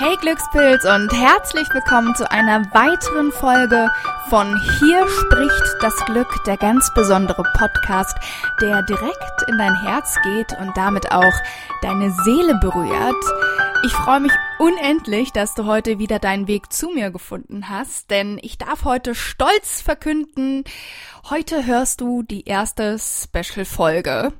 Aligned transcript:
Hey 0.00 0.16
Glückspilz 0.20 0.84
und 0.84 1.12
herzlich 1.12 1.68
willkommen 1.74 2.14
zu 2.14 2.30
einer 2.30 2.60
weiteren 2.72 3.32
Folge 3.32 3.90
von 4.28 4.54
Hier 4.78 5.08
spricht 5.08 5.82
das 5.82 5.96
Glück, 6.06 6.28
der 6.46 6.56
ganz 6.56 6.94
besondere 6.94 7.42
Podcast, 7.58 8.16
der 8.60 8.84
direkt 8.84 9.42
in 9.48 9.58
dein 9.58 9.74
Herz 9.82 10.16
geht 10.22 10.56
und 10.60 10.76
damit 10.76 11.10
auch 11.10 11.34
deine 11.82 12.12
Seele 12.12 12.54
berührt. 12.60 13.24
Ich 13.84 13.92
freue 13.92 14.20
mich 14.20 14.32
unendlich, 14.60 15.32
dass 15.32 15.56
du 15.56 15.64
heute 15.64 15.98
wieder 15.98 16.20
deinen 16.20 16.46
Weg 16.46 16.72
zu 16.72 16.90
mir 16.90 17.10
gefunden 17.10 17.68
hast, 17.68 18.12
denn 18.12 18.38
ich 18.40 18.56
darf 18.56 18.84
heute 18.84 19.16
stolz 19.16 19.80
verkünden, 19.80 20.62
heute 21.28 21.66
hörst 21.66 22.00
du 22.00 22.22
die 22.22 22.44
erste 22.44 22.98
Special-Folge 23.00 24.32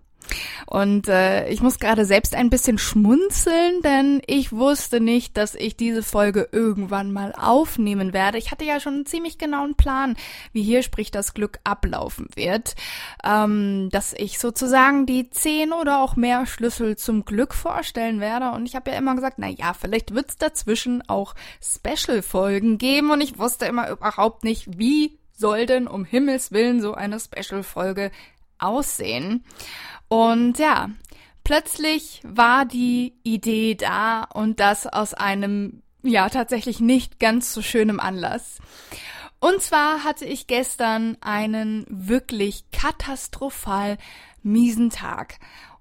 und 0.67 1.09
äh, 1.09 1.49
ich 1.49 1.63
muss 1.63 1.79
gerade 1.79 2.05
selbst 2.05 2.35
ein 2.35 2.51
bisschen 2.51 2.79
schmunzeln, 2.79 3.83
denn 3.83 4.23
ich 4.27 4.53
wusste 4.53 5.01
nicht, 5.01 5.37
dass 5.37 5.55
ich 5.55 5.77
diese 5.77 6.03
Folge 6.03 6.49
irgendwann 6.53 7.13
mal 7.13 7.33
aufnehmen 7.33 8.13
werde. 8.13 8.39
Ich 8.39 8.51
hatte 8.51 8.65
ja 8.65 8.81
schon 8.81 8.95
einen 8.95 9.07
ziemlich 9.07 9.39
genauen 9.39 9.75
Plan, 9.75 10.17
wie 10.53 10.63
hier 10.63 10.83
spricht 10.83 11.15
das 11.15 11.35
Glück 11.35 11.59
ablaufen 11.65 12.29
wird. 12.35 12.75
Ähm, 13.25 13.89
dass 13.91 14.13
ich 14.13 14.39
sozusagen 14.39 15.07
die 15.07 15.31
zehn 15.31 15.73
oder 15.73 16.03
auch 16.03 16.17
mehr 16.17 16.47
Schlüssel 16.47 16.97
zum 16.97 17.25
Glück 17.25 17.55
vorstellen 17.55 18.21
werde. 18.21 18.51
Und 18.51 18.67
ich 18.67 18.75
habe 18.77 18.91
ja 18.91 18.99
immer 18.99 19.15
gesagt, 19.15 19.39
na 19.39 19.49
ja, 19.49 19.75
vielleicht 19.75 20.15
wird's 20.15 20.37
dazwischen 20.37 21.03
auch 21.09 21.35
Special-Folgen 21.63 22.79
geben. 22.79 23.11
Und 23.11 23.21
ich 23.21 23.39
wusste 23.39 23.67
immer 23.67 23.91
überhaupt 23.91 24.45
nicht, 24.45 24.79
wie 24.79 25.19
soll 25.33 25.67
denn 25.67 25.87
um 25.87 26.05
Himmels 26.05 26.53
Willen 26.53 26.81
so 26.81 26.95
eine 26.95 27.19
Special-Folge 27.21 28.11
aussehen. 28.59 29.45
Und 30.09 30.59
ja, 30.59 30.91
plötzlich 31.45 32.21
war 32.25 32.65
die 32.65 33.15
Idee 33.23 33.75
da 33.75 34.25
und 34.25 34.61
das 34.61 34.87
aus 34.87 35.15
einem, 35.15 35.83
ja, 36.03 36.29
tatsächlich 36.29 36.81
nicht 36.81 37.19
ganz 37.19 37.53
so 37.53 37.63
schönem 37.63 38.01
Anlass. 38.01 38.59
Und 39.41 39.63
zwar 39.63 40.03
hatte 40.03 40.25
ich 40.25 40.47
gestern 40.47 41.17
einen 41.21 41.87
wirklich 41.89 42.65
katastrophal 42.73 43.99
miesen 44.43 44.91
Tag. 44.91 45.39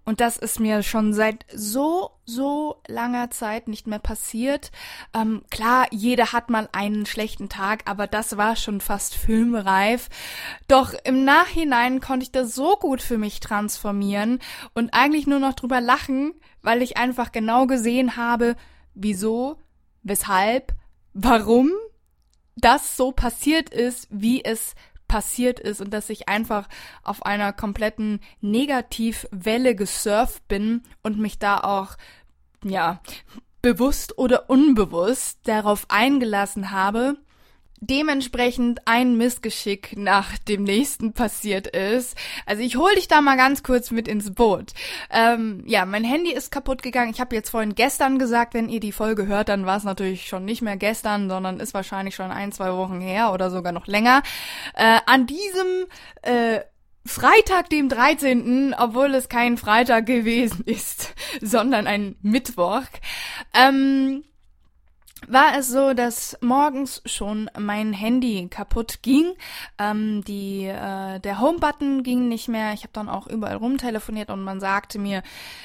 Und 0.07 0.21
das 0.21 0.37
ist 0.37 0.61
mir 0.61 0.83
schon 0.83 1.11
seit 1.11 1.45
so, 1.53 2.11
so 2.23 2.81
langer 2.87 3.29
Zeit 3.29 3.67
nicht 3.67 3.87
mehr 3.87 3.99
passiert. 3.99 4.71
Ähm, 5.13 5.41
klar, 5.51 5.85
jeder 5.91 6.31
hat 6.31 6.49
mal 6.49 6.69
einen 6.71 7.05
schlechten 7.05 7.49
Tag, 7.49 7.81
aber 7.83 8.07
das 8.07 8.37
war 8.37 8.55
schon 8.55 8.79
fast 8.79 9.15
filmreif. 9.15 10.07
Doch 10.69 10.93
im 11.03 11.25
Nachhinein 11.25 11.99
konnte 11.99 12.23
ich 12.23 12.31
das 12.31 12.55
so 12.55 12.77
gut 12.77 13.01
für 13.01 13.17
mich 13.17 13.41
transformieren 13.41 14.39
und 14.73 14.93
eigentlich 14.93 15.27
nur 15.27 15.39
noch 15.39 15.55
drüber 15.55 15.81
lachen, 15.81 16.33
weil 16.61 16.81
ich 16.81 16.95
einfach 16.95 17.33
genau 17.33 17.67
gesehen 17.67 18.15
habe, 18.15 18.55
wieso, 18.93 19.57
weshalb, 20.03 20.73
warum 21.13 21.69
das 22.55 22.95
so 22.95 23.11
passiert 23.11 23.71
ist, 23.71 24.07
wie 24.09 24.41
es 24.41 24.73
passiert 25.07 25.59
ist 25.59 25.81
und 25.81 25.93
dass 25.93 26.09
ich 26.09 26.27
einfach 26.29 26.67
auf 27.03 27.25
einer 27.25 27.53
kompletten 27.53 28.19
Negativwelle 28.41 29.75
gesurft 29.75 30.47
bin 30.47 30.83
und 31.03 31.19
mich 31.19 31.39
da 31.39 31.59
auch, 31.59 31.97
ja, 32.63 33.01
bewusst 33.61 34.17
oder 34.17 34.49
unbewusst 34.49 35.39
darauf 35.43 35.85
eingelassen 35.89 36.71
habe, 36.71 37.17
dementsprechend 37.79 38.81
ein 38.85 39.17
Missgeschick 39.17 39.95
nach 39.97 40.37
dem 40.39 40.63
nächsten 40.63 41.13
passiert 41.13 41.67
ist. 41.67 42.17
Also 42.45 42.63
ich 42.63 42.75
hol 42.75 42.93
dich 42.95 43.07
da 43.07 43.21
mal 43.21 43.37
ganz 43.37 43.63
kurz 43.63 43.91
mit 43.91 44.07
ins 44.07 44.33
Boot. 44.33 44.73
Ähm, 45.09 45.63
ja, 45.65 45.85
mein 45.85 46.03
Handy 46.03 46.31
ist 46.31 46.51
kaputt 46.51 46.81
gegangen. 46.81 47.11
Ich 47.11 47.19
habe 47.19 47.35
jetzt 47.35 47.49
vorhin 47.49 47.75
gestern 47.75 48.19
gesagt, 48.19 48.53
wenn 48.53 48.69
ihr 48.69 48.79
die 48.79 48.91
Folge 48.91 49.27
hört, 49.27 49.49
dann 49.49 49.65
war 49.65 49.77
es 49.77 49.83
natürlich 49.83 50.27
schon 50.27 50.45
nicht 50.45 50.61
mehr 50.61 50.77
gestern, 50.77 51.29
sondern 51.29 51.59
ist 51.59 51.73
wahrscheinlich 51.73 52.15
schon 52.15 52.31
ein, 52.31 52.51
zwei 52.51 52.73
Wochen 52.73 52.99
her 52.99 53.31
oder 53.33 53.51
sogar 53.51 53.71
noch 53.71 53.87
länger. 53.87 54.23
Äh, 54.73 54.99
an 55.05 55.27
diesem 55.27 55.85
äh, 56.23 56.61
Freitag, 57.07 57.69
dem 57.69 57.89
13., 57.89 58.75
obwohl 58.77 59.15
es 59.15 59.29
kein 59.29 59.57
Freitag 59.57 60.05
gewesen 60.05 60.63
ist, 60.65 61.13
sondern 61.41 61.87
ein 61.87 62.15
Mittwoch. 62.21 62.83
Ähm, 63.53 64.23
war 65.27 65.57
es 65.57 65.69
so, 65.69 65.93
dass 65.93 66.37
morgens 66.41 67.01
schon 67.05 67.49
mein 67.57 67.93
Handy 67.93 68.47
kaputt 68.49 68.99
ging. 69.01 69.33
Ähm, 69.77 70.23
die, 70.23 70.65
äh, 70.65 71.19
der 71.19 71.39
Home-Button 71.39 72.03
ging 72.03 72.27
nicht 72.27 72.47
mehr. 72.47 72.73
Ich 72.73 72.83
habe 72.83 72.93
dann 72.93 73.09
auch 73.09 73.27
überall 73.27 73.57
rumtelefoniert 73.57 74.29
und 74.29 74.43
man 74.43 74.59
sagte 74.59 74.99
mir, 74.99 75.23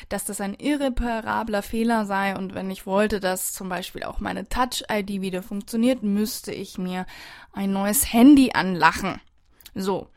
dass 0.08 0.24
das 0.24 0.40
ein 0.40 0.54
irreparabler 0.54 1.62
Fehler 1.62 2.06
sei 2.06 2.36
und 2.36 2.54
wenn 2.54 2.70
ich 2.70 2.86
wollte, 2.86 3.20
dass 3.20 3.52
zum 3.52 3.68
Beispiel 3.68 4.04
auch 4.04 4.20
meine 4.20 4.48
Touch-ID 4.48 5.20
wieder 5.20 5.42
funktioniert, 5.42 6.02
müsste 6.02 6.52
ich 6.52 6.78
mir 6.78 7.06
ein 7.52 7.72
neues 7.72 8.12
Handy 8.12 8.52
anlachen. 8.54 9.20
So, 9.74 10.08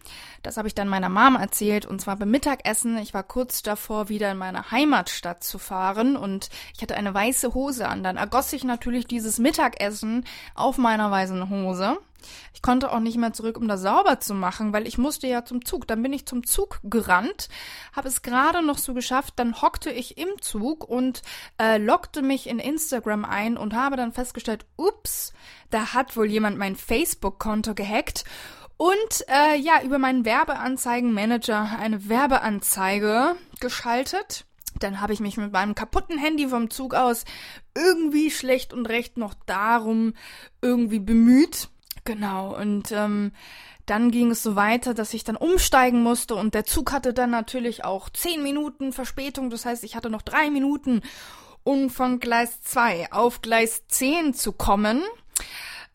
das 0.43 0.57
habe 0.57 0.67
ich 0.67 0.75
dann 0.75 0.89
meiner 0.89 1.07
Mom 1.07 1.37
erzählt 1.37 1.85
und 1.85 2.01
zwar 2.01 2.17
beim 2.17 2.29
Mittagessen. 2.29 2.97
Ich 2.97 3.13
war 3.13 3.23
kurz 3.23 3.63
davor, 3.63 4.09
wieder 4.09 4.31
in 4.31 4.37
meine 4.37 4.69
Heimatstadt 4.69 5.43
zu 5.43 5.59
fahren 5.59 6.17
und 6.17 6.49
ich 6.75 6.81
hatte 6.81 6.95
eine 6.95 7.13
weiße 7.13 7.53
Hose 7.53 7.87
an. 7.87 8.03
Dann 8.03 8.17
ergoss 8.17 8.51
ich 8.51 8.65
natürlich 8.65 9.07
dieses 9.07 9.39
Mittagessen 9.39 10.25
auf 10.55 10.77
meiner 10.77 11.09
weißen 11.09 11.49
Hose. 11.49 11.97
Ich 12.53 12.61
konnte 12.61 12.91
auch 12.91 12.99
nicht 12.99 13.17
mehr 13.17 13.33
zurück, 13.33 13.57
um 13.57 13.67
das 13.67 13.81
sauber 13.81 14.19
zu 14.19 14.33
machen, 14.33 14.73
weil 14.73 14.87
ich 14.87 14.97
musste 14.97 15.27
ja 15.27 15.45
zum 15.45 15.63
Zug. 15.63 15.87
Dann 15.87 16.01
bin 16.01 16.11
ich 16.11 16.25
zum 16.25 16.45
Zug 16.45 16.79
gerannt, 16.83 17.49
habe 17.95 18.07
es 18.07 18.23
gerade 18.23 18.65
noch 18.65 18.77
so 18.77 18.93
geschafft. 18.93 19.35
Dann 19.37 19.61
hockte 19.61 19.91
ich 19.91 20.17
im 20.17 20.29
Zug 20.41 20.83
und 20.89 21.21
äh, 21.61 21.77
lockte 21.77 22.21
mich 22.21 22.47
in 22.47 22.59
Instagram 22.59 23.25
ein 23.25 23.57
und 23.57 23.73
habe 23.73 23.95
dann 23.95 24.11
festgestellt, 24.11 24.65
ups, 24.75 25.33
da 25.69 25.93
hat 25.93 26.17
wohl 26.17 26.25
jemand 26.25 26.57
mein 26.57 26.75
Facebook-Konto 26.75 27.73
gehackt 27.73 28.25
und 28.77 29.25
äh, 29.27 29.57
ja, 29.57 29.81
über 29.83 29.97
meinen 29.97 30.25
Werbeanzeigenmanager 30.25 31.77
eine 31.79 32.09
Werbeanzeige 32.09 33.35
geschaltet. 33.59 34.45
Dann 34.79 34.99
habe 34.99 35.13
ich 35.13 35.21
mich 35.21 35.37
mit 35.37 35.53
meinem 35.53 35.75
kaputten 35.75 36.17
Handy 36.17 36.49
vom 36.49 36.69
Zug 36.69 36.93
aus 36.95 37.23
irgendwie 37.75 38.29
schlecht 38.29 38.73
und 38.73 38.87
recht 38.87 39.17
noch 39.17 39.33
darum 39.45 40.13
irgendwie 40.61 40.99
bemüht. 40.99 41.69
Genau, 42.03 42.55
und 42.55 42.91
ähm, 42.91 43.31
dann 43.85 44.11
ging 44.11 44.31
es 44.31 44.43
so 44.43 44.55
weiter, 44.55 44.93
dass 44.93 45.13
ich 45.13 45.23
dann 45.23 45.37
umsteigen 45.37 46.01
musste 46.03 46.35
und 46.35 46.53
der 46.53 46.65
Zug 46.65 46.91
hatte 46.91 47.13
dann 47.13 47.29
natürlich 47.29 47.85
auch 47.85 48.09
zehn 48.09 48.43
Minuten 48.43 48.93
Verspätung. 48.93 49.49
Das 49.49 49.65
heißt, 49.65 49.83
ich 49.83 49.95
hatte 49.95 50.09
noch 50.09 50.21
drei 50.21 50.49
Minuten, 50.49 51.01
um 51.63 51.89
von 51.89 52.19
Gleis 52.19 52.61
2 52.61 53.11
auf 53.11 53.41
Gleis 53.41 53.87
10 53.87 54.33
zu 54.33 54.51
kommen. 54.51 55.03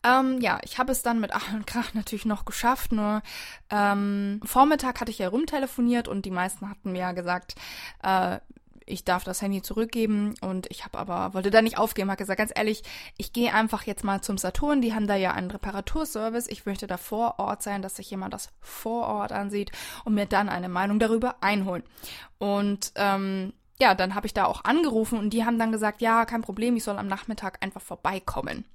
Ähm, 0.03 0.41
ja, 0.41 0.59
ich 0.63 0.79
habe 0.79 0.91
es 0.91 1.03
dann 1.03 1.19
mit 1.19 1.31
Ach 1.33 1.53
und 1.53 1.67
Krach 1.67 1.93
natürlich 1.93 2.25
noch 2.25 2.45
geschafft, 2.45 2.91
nur 2.91 3.21
ähm, 3.69 4.39
Vormittag 4.43 4.99
hatte 4.99 5.11
ich 5.11 5.19
ja 5.19 5.29
rumtelefoniert 5.29 6.07
und 6.07 6.25
die 6.25 6.31
meisten 6.31 6.69
hatten 6.69 6.91
mir 6.91 6.99
ja 6.99 7.11
gesagt, 7.11 7.55
äh, 8.01 8.39
ich 8.85 9.05
darf 9.05 9.23
das 9.23 9.41
Handy 9.41 9.61
zurückgeben 9.61 10.33
und 10.41 10.69
ich 10.71 10.83
habe 10.85 10.97
aber 10.97 11.33
wollte 11.33 11.51
da 11.51 11.61
nicht 11.61 11.77
aufgeben, 11.77 12.09
habe 12.09 12.17
gesagt, 12.17 12.39
ganz 12.39 12.51
ehrlich, 12.55 12.83
ich 13.17 13.31
gehe 13.31 13.53
einfach 13.53 13.83
jetzt 13.83 14.03
mal 14.03 14.21
zum 14.21 14.37
Saturn, 14.37 14.81
die 14.81 14.93
haben 14.93 15.07
da 15.07 15.15
ja 15.15 15.33
einen 15.33 15.51
Reparaturservice, 15.51 16.47
ich 16.47 16.65
möchte 16.65 16.87
da 16.87 16.97
vor 16.97 17.39
Ort 17.39 17.63
sein, 17.63 17.81
dass 17.81 17.95
sich 17.95 18.09
jemand 18.09 18.33
das 18.33 18.49
vor 18.59 19.07
Ort 19.07 19.31
ansieht 19.31 19.71
und 20.03 20.15
mir 20.15 20.25
dann 20.25 20.49
eine 20.49 20.69
Meinung 20.69 20.99
darüber 20.99 21.35
einholen. 21.41 21.83
Und 22.39 22.91
ähm, 22.95 23.53
ja, 23.79 23.95
dann 23.95 24.15
habe 24.15 24.27
ich 24.27 24.33
da 24.33 24.45
auch 24.45 24.63
angerufen 24.63 25.17
und 25.17 25.31
die 25.31 25.45
haben 25.45 25.59
dann 25.59 25.71
gesagt, 25.71 26.01
ja, 26.01 26.25
kein 26.25 26.41
Problem, 26.41 26.75
ich 26.75 26.83
soll 26.83 26.97
am 26.97 27.07
Nachmittag 27.07 27.57
einfach 27.61 27.81
vorbeikommen. 27.81 28.65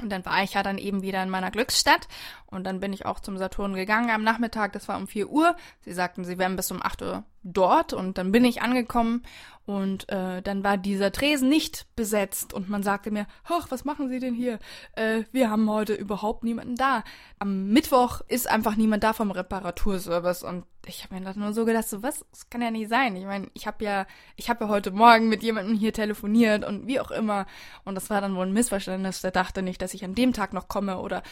Und 0.00 0.10
dann 0.10 0.24
war 0.24 0.42
ich 0.42 0.54
ja 0.54 0.62
dann 0.62 0.78
eben 0.78 1.02
wieder 1.02 1.22
in 1.22 1.30
meiner 1.30 1.50
Glücksstadt 1.50 2.08
und 2.46 2.64
dann 2.64 2.80
bin 2.80 2.92
ich 2.92 3.06
auch 3.06 3.20
zum 3.20 3.36
Saturn 3.36 3.74
gegangen 3.74 4.10
am 4.10 4.22
Nachmittag, 4.22 4.72
das 4.72 4.88
war 4.88 4.96
um 4.96 5.06
4 5.06 5.28
Uhr. 5.28 5.56
Sie 5.80 5.92
sagten, 5.92 6.24
sie 6.24 6.38
wären 6.38 6.56
bis 6.56 6.70
um 6.70 6.82
8 6.82 7.02
Uhr 7.02 7.24
dort 7.42 7.92
und 7.92 8.18
dann 8.18 8.32
bin 8.32 8.44
ich 8.44 8.62
angekommen 8.62 9.22
und 9.66 10.08
äh, 10.08 10.42
dann 10.42 10.64
war 10.64 10.76
dieser 10.76 11.12
Tresen 11.12 11.48
nicht 11.48 11.86
besetzt 11.94 12.52
und 12.52 12.68
man 12.68 12.82
sagte 12.82 13.10
mir, 13.10 13.26
ach, 13.44 13.70
was 13.70 13.84
machen 13.84 14.08
Sie 14.08 14.18
denn 14.18 14.34
hier? 14.34 14.58
Äh, 14.96 15.22
wir 15.32 15.48
haben 15.48 15.70
heute 15.70 15.94
überhaupt 15.94 16.42
niemanden 16.44 16.74
da. 16.74 17.04
Am 17.38 17.68
Mittwoch 17.68 18.20
ist 18.26 18.50
einfach 18.50 18.76
niemand 18.76 19.04
da 19.04 19.12
vom 19.12 19.30
Reparaturservice 19.30 20.42
und 20.42 20.64
ich 20.86 21.04
habe 21.04 21.14
mir 21.14 21.20
dann 21.20 21.38
nur 21.38 21.52
so 21.52 21.64
gedacht, 21.64 21.88
so 21.88 22.02
was, 22.02 22.24
das 22.30 22.50
kann 22.50 22.62
ja 22.62 22.70
nicht 22.70 22.88
sein. 22.88 23.14
Ich 23.14 23.24
meine, 23.24 23.48
ich 23.54 23.66
habe 23.66 23.84
ja, 23.84 24.06
ich 24.36 24.50
habe 24.50 24.64
ja 24.64 24.70
heute 24.70 24.90
Morgen 24.90 25.28
mit 25.28 25.42
jemandem 25.42 25.76
hier 25.76 25.92
telefoniert 25.92 26.64
und 26.64 26.86
wie 26.86 26.98
auch 26.98 27.10
immer 27.10 27.46
und 27.84 27.94
das 27.94 28.10
war 28.10 28.20
dann 28.20 28.34
wohl 28.34 28.46
ein 28.46 28.52
Missverständnis. 28.52 29.20
Der 29.20 29.30
dachte 29.30 29.62
nicht, 29.62 29.80
dass 29.80 29.94
ich 29.94 30.04
an 30.04 30.14
dem 30.14 30.32
Tag 30.32 30.52
noch 30.52 30.68
komme 30.68 30.98
oder 30.98 31.22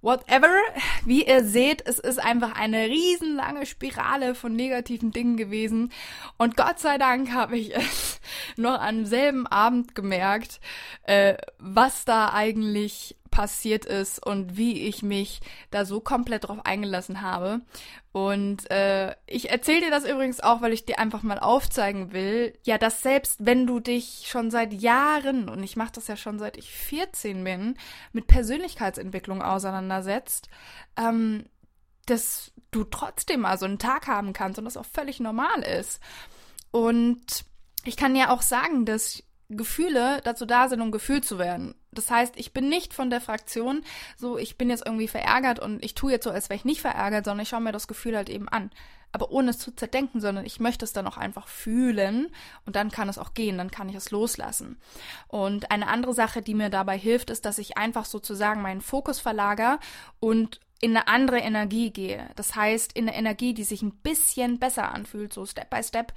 whatever. 0.00 0.54
Wie 1.04 1.26
ihr 1.26 1.44
seht, 1.44 1.86
es 1.86 1.98
ist 1.98 2.18
einfach 2.18 2.54
eine 2.54 2.86
riesenlange 2.86 3.66
Spirale 3.66 4.34
von 4.34 4.54
negativen 4.54 5.10
Dingen 5.10 5.36
gewesen. 5.36 5.92
Und 6.36 6.56
Gott 6.56 6.78
sei 6.78 6.98
Dank 6.98 7.32
habe 7.32 7.58
ich 7.58 7.74
es 7.74 8.20
noch 8.56 8.80
am 8.80 9.04
selben 9.04 9.46
Abend 9.46 9.94
gemerkt, 9.94 10.60
äh, 11.02 11.34
was 11.58 12.04
da 12.04 12.32
eigentlich 12.32 13.16
passiert 13.38 13.84
ist 13.84 14.18
und 14.26 14.56
wie 14.56 14.88
ich 14.88 15.04
mich 15.04 15.40
da 15.70 15.84
so 15.84 16.00
komplett 16.00 16.48
drauf 16.48 16.58
eingelassen 16.64 17.22
habe. 17.22 17.60
Und 18.10 18.68
äh, 18.68 19.14
ich 19.28 19.50
erzähle 19.50 19.82
dir 19.82 19.90
das 19.92 20.04
übrigens 20.04 20.40
auch, 20.40 20.60
weil 20.60 20.72
ich 20.72 20.86
dir 20.86 20.98
einfach 20.98 21.22
mal 21.22 21.38
aufzeigen 21.38 22.12
will, 22.12 22.58
ja, 22.64 22.78
dass 22.78 23.00
selbst 23.00 23.46
wenn 23.46 23.64
du 23.64 23.78
dich 23.78 24.24
schon 24.26 24.50
seit 24.50 24.72
Jahren, 24.72 25.48
und 25.48 25.62
ich 25.62 25.76
mache 25.76 25.92
das 25.92 26.08
ja 26.08 26.16
schon 26.16 26.40
seit 26.40 26.56
ich 26.56 26.72
14 26.72 27.44
bin, 27.44 27.76
mit 28.12 28.26
Persönlichkeitsentwicklung 28.26 29.40
auseinandersetzt, 29.40 30.48
ähm, 30.96 31.44
dass 32.06 32.50
du 32.72 32.82
trotzdem 32.82 33.42
mal 33.42 33.56
so 33.56 33.66
einen 33.66 33.78
Tag 33.78 34.08
haben 34.08 34.32
kannst 34.32 34.58
und 34.58 34.64
das 34.64 34.76
auch 34.76 34.84
völlig 34.84 35.20
normal 35.20 35.62
ist. 35.62 36.00
Und 36.72 37.44
ich 37.84 37.96
kann 37.96 38.16
ja 38.16 38.30
auch 38.30 38.42
sagen, 38.42 38.84
dass 38.84 39.22
Gefühle 39.48 40.20
dazu 40.24 40.44
da 40.44 40.68
sind, 40.68 40.80
um 40.80 40.90
gefühlt 40.90 41.24
zu 41.24 41.38
werden. 41.38 41.74
Das 41.92 42.10
heißt, 42.10 42.34
ich 42.36 42.52
bin 42.52 42.68
nicht 42.68 42.92
von 42.92 43.10
der 43.10 43.20
Fraktion, 43.20 43.82
so 44.16 44.36
ich 44.36 44.58
bin 44.58 44.68
jetzt 44.68 44.84
irgendwie 44.86 45.08
verärgert 45.08 45.58
und 45.58 45.82
ich 45.82 45.94
tue 45.94 46.12
jetzt 46.12 46.24
so, 46.24 46.30
als 46.30 46.50
wäre 46.50 46.58
ich 46.58 46.64
nicht 46.64 46.80
verärgert, 46.80 47.24
sondern 47.24 47.42
ich 47.42 47.48
schaue 47.48 47.60
mir 47.60 47.72
das 47.72 47.88
Gefühl 47.88 48.16
halt 48.16 48.28
eben 48.28 48.48
an. 48.48 48.70
Aber 49.10 49.30
ohne 49.30 49.50
es 49.50 49.58
zu 49.58 49.74
zerdenken, 49.74 50.20
sondern 50.20 50.44
ich 50.44 50.60
möchte 50.60 50.84
es 50.84 50.92
dann 50.92 51.06
auch 51.06 51.16
einfach 51.16 51.48
fühlen 51.48 52.28
und 52.66 52.76
dann 52.76 52.90
kann 52.90 53.08
es 53.08 53.16
auch 53.16 53.32
gehen, 53.32 53.56
dann 53.56 53.70
kann 53.70 53.88
ich 53.88 53.94
es 53.94 54.10
loslassen. 54.10 54.78
Und 55.28 55.70
eine 55.70 55.88
andere 55.88 56.12
Sache, 56.12 56.42
die 56.42 56.54
mir 56.54 56.68
dabei 56.68 56.98
hilft, 56.98 57.30
ist, 57.30 57.46
dass 57.46 57.56
ich 57.56 57.78
einfach 57.78 58.04
sozusagen 58.04 58.60
meinen 58.60 58.82
Fokus 58.82 59.18
verlager 59.18 59.80
und 60.20 60.60
in 60.80 60.96
eine 60.96 61.08
andere 61.08 61.38
Energie 61.38 61.90
gehe. 61.90 62.28
Das 62.36 62.54
heißt, 62.54 62.92
in 62.92 63.08
eine 63.08 63.16
Energie, 63.16 63.54
die 63.54 63.64
sich 63.64 63.82
ein 63.82 63.96
bisschen 63.96 64.58
besser 64.58 64.92
anfühlt, 64.92 65.32
so 65.32 65.44
Step 65.44 65.70
by 65.70 65.82
Step. 65.82 66.12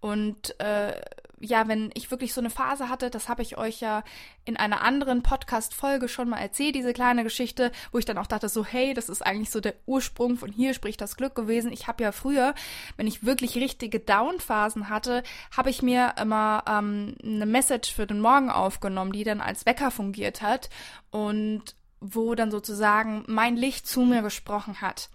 Und 0.00 0.58
äh, 0.60 1.00
ja, 1.42 1.66
wenn 1.66 1.90
ich 1.94 2.10
wirklich 2.10 2.32
so 2.32 2.40
eine 2.40 2.50
Phase 2.50 2.88
hatte, 2.88 3.10
das 3.10 3.28
habe 3.28 3.42
ich 3.42 3.58
euch 3.58 3.80
ja 3.80 4.04
in 4.44 4.56
einer 4.56 4.82
anderen 4.82 5.22
Podcast-Folge 5.22 6.08
schon 6.08 6.28
mal 6.28 6.38
erzählt, 6.38 6.76
diese 6.76 6.92
kleine 6.92 7.24
Geschichte, 7.24 7.72
wo 7.90 7.98
ich 7.98 8.04
dann 8.04 8.16
auch 8.18 8.28
dachte, 8.28 8.48
so, 8.48 8.64
hey, 8.64 8.94
das 8.94 9.08
ist 9.08 9.26
eigentlich 9.26 9.50
so 9.50 9.60
der 9.60 9.74
Ursprung 9.86 10.36
von 10.36 10.52
hier 10.52 10.72
spricht 10.72 11.00
das 11.00 11.16
Glück 11.16 11.34
gewesen. 11.34 11.72
Ich 11.72 11.88
habe 11.88 12.04
ja 12.04 12.12
früher, 12.12 12.54
wenn 12.96 13.08
ich 13.08 13.26
wirklich 13.26 13.56
richtige 13.56 13.98
Down-Phasen 13.98 14.88
hatte, 14.88 15.24
habe 15.56 15.70
ich 15.70 15.82
mir 15.82 16.14
immer 16.20 16.62
ähm, 16.68 17.16
eine 17.22 17.46
Message 17.46 17.92
für 17.92 18.06
den 18.06 18.20
Morgen 18.20 18.48
aufgenommen, 18.48 19.12
die 19.12 19.24
dann 19.24 19.40
als 19.40 19.66
Wecker 19.66 19.90
fungiert 19.90 20.42
hat 20.42 20.70
und 21.10 21.74
wo 22.00 22.36
dann 22.36 22.52
sozusagen 22.52 23.24
mein 23.26 23.56
Licht 23.56 23.88
zu 23.88 24.02
mir 24.02 24.22
gesprochen 24.22 24.80
hat. 24.80 25.10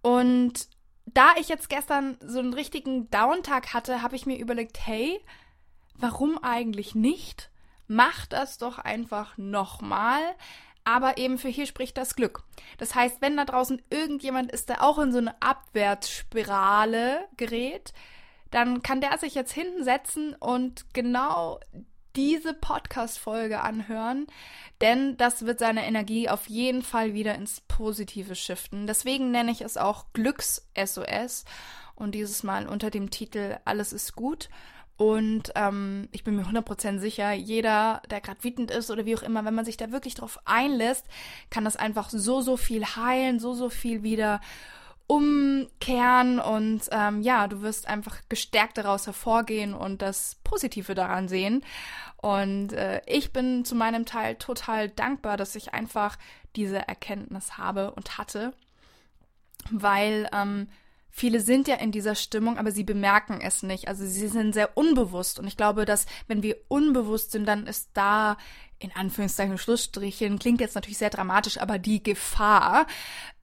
Und 0.00 0.68
da 1.06 1.32
ich 1.38 1.48
jetzt 1.48 1.68
gestern 1.68 2.16
so 2.20 2.38
einen 2.38 2.54
richtigen 2.54 3.10
Downtag 3.10 3.74
hatte, 3.74 4.02
habe 4.02 4.16
ich 4.16 4.26
mir 4.26 4.38
überlegt, 4.38 4.78
hey, 4.86 5.20
warum 6.00 6.42
eigentlich 6.42 6.94
nicht? 6.94 7.50
Mach 7.86 8.26
das 8.26 8.58
doch 8.58 8.78
einfach 8.78 9.36
nochmal. 9.38 10.20
Aber 10.84 11.18
eben 11.18 11.38
für 11.38 11.48
hier 11.48 11.66
spricht 11.66 11.96
das 11.96 12.16
Glück. 12.16 12.42
Das 12.78 12.94
heißt, 12.94 13.20
wenn 13.20 13.36
da 13.36 13.44
draußen 13.44 13.82
irgendjemand 13.90 14.50
ist, 14.50 14.68
der 14.68 14.82
auch 14.82 14.98
in 14.98 15.12
so 15.12 15.18
eine 15.18 15.40
Abwärtsspirale 15.42 17.28
gerät, 17.36 17.92
dann 18.50 18.82
kann 18.82 19.00
der 19.00 19.16
sich 19.18 19.34
jetzt 19.34 19.52
hinten 19.52 19.84
setzen 19.84 20.34
und 20.34 20.92
genau 20.94 21.60
diese 22.16 22.54
Podcast-Folge 22.54 23.60
anhören, 23.60 24.26
denn 24.80 25.16
das 25.16 25.46
wird 25.46 25.60
seine 25.60 25.86
Energie 25.86 26.28
auf 26.28 26.48
jeden 26.48 26.82
Fall 26.82 27.14
wieder 27.14 27.34
ins 27.34 27.60
Positive 27.60 28.34
shiften. 28.34 28.86
Deswegen 28.86 29.30
nenne 29.30 29.52
ich 29.52 29.60
es 29.60 29.76
auch 29.76 30.06
Glücks-SOS 30.12 31.44
und 31.94 32.14
dieses 32.14 32.42
Mal 32.42 32.66
unter 32.66 32.90
dem 32.90 33.10
Titel 33.10 33.58
Alles 33.64 33.92
ist 33.92 34.16
gut. 34.16 34.48
Und 35.00 35.52
ähm, 35.54 36.10
ich 36.12 36.24
bin 36.24 36.36
mir 36.36 36.42
100% 36.44 36.98
sicher, 36.98 37.32
jeder, 37.32 38.02
der 38.10 38.20
gerade 38.20 38.44
wütend 38.44 38.70
ist 38.70 38.90
oder 38.90 39.06
wie 39.06 39.16
auch 39.16 39.22
immer, 39.22 39.46
wenn 39.46 39.54
man 39.54 39.64
sich 39.64 39.78
da 39.78 39.92
wirklich 39.92 40.14
drauf 40.14 40.38
einlässt, 40.44 41.06
kann 41.48 41.64
das 41.64 41.76
einfach 41.76 42.10
so, 42.10 42.42
so 42.42 42.58
viel 42.58 42.84
heilen, 42.84 43.40
so, 43.40 43.54
so 43.54 43.70
viel 43.70 44.02
wieder 44.02 44.42
umkehren 45.06 46.38
und 46.38 46.82
ähm, 46.90 47.22
ja, 47.22 47.48
du 47.48 47.62
wirst 47.62 47.88
einfach 47.88 48.18
gestärkt 48.28 48.76
daraus 48.76 49.06
hervorgehen 49.06 49.72
und 49.72 50.02
das 50.02 50.36
Positive 50.44 50.94
daran 50.94 51.28
sehen. 51.28 51.64
Und 52.18 52.74
äh, 52.74 53.00
ich 53.06 53.32
bin 53.32 53.64
zu 53.64 53.76
meinem 53.76 54.04
Teil 54.04 54.34
total 54.34 54.90
dankbar, 54.90 55.38
dass 55.38 55.56
ich 55.56 55.72
einfach 55.72 56.18
diese 56.56 56.86
Erkenntnis 56.86 57.56
habe 57.56 57.92
und 57.92 58.18
hatte, 58.18 58.52
weil 59.70 60.28
ähm, 60.34 60.68
Viele 61.10 61.40
sind 61.40 61.68
ja 61.68 61.76
in 61.76 61.92
dieser 61.92 62.14
Stimmung, 62.14 62.58
aber 62.58 62.72
sie 62.72 62.84
bemerken 62.84 63.40
es 63.42 63.62
nicht. 63.62 63.88
Also 63.88 64.06
sie 64.06 64.28
sind 64.28 64.52
sehr 64.52 64.76
unbewusst. 64.76 65.38
Und 65.38 65.46
ich 65.46 65.56
glaube, 65.56 65.84
dass 65.84 66.06
wenn 66.28 66.42
wir 66.42 66.56
unbewusst 66.68 67.32
sind, 67.32 67.46
dann 67.46 67.66
ist 67.66 67.90
da 67.94 68.36
in 68.78 68.92
Anführungszeichen 68.94 69.58
Schlussstrichen, 69.58 70.38
klingt 70.38 70.60
jetzt 70.60 70.74
natürlich 70.74 70.98
sehr 70.98 71.10
dramatisch, 71.10 71.58
aber 71.58 71.78
die 71.78 72.02
Gefahr, 72.02 72.86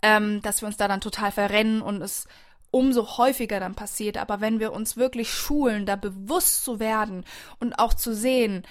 ähm, 0.02 0.42
dass 0.42 0.62
wir 0.62 0.68
uns 0.68 0.78
da 0.78 0.88
dann 0.88 1.02
total 1.02 1.31
verrennen 1.31 1.81
und 1.81 2.02
es 2.02 2.28
umso 2.72 3.18
häufiger 3.18 3.60
dann 3.60 3.75
passiert. 3.75 4.18
Aber 4.18 4.42
wenn 4.42 4.60
wir 4.60 4.74
uns 4.74 4.98
wirklich 4.98 5.31
schulen, 5.31 5.86
da 5.86 5.96
bewusst 5.96 6.63
zu 6.63 6.80
werden 6.80 7.24
und 7.60 7.80
auch 7.80 7.94
zu 7.94 8.13
sehen, 8.13 8.63